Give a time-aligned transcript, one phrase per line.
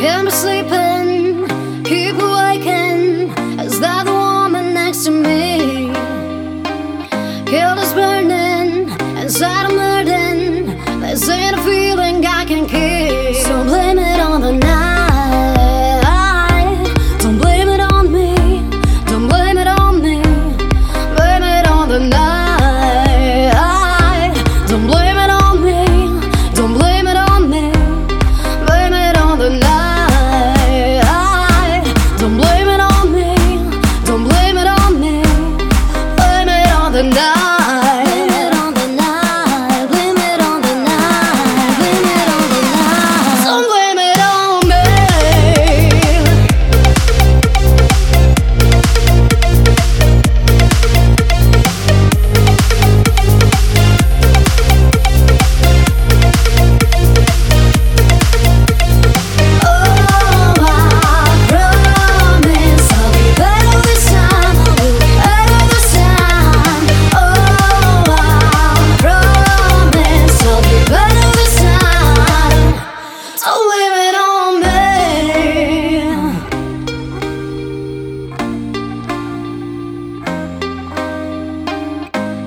[0.00, 3.38] Can't be sleeping, keep awaken.
[3.60, 5.92] as that woman next to me.
[7.44, 8.88] Guilt is burning,
[9.20, 11.00] inside I'm hurting.
[11.02, 12.99] This ain't a feeling I can keep.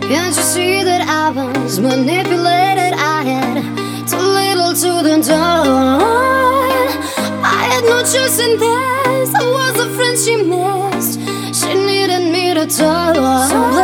[0.09, 2.94] Can't you see that I was manipulated?
[2.94, 3.56] I had
[4.08, 6.02] too little to the dawn.
[7.42, 9.34] I had no choice in this.
[9.34, 11.20] I was a friend she missed.
[11.59, 13.16] She needed me to talk.
[13.50, 13.83] So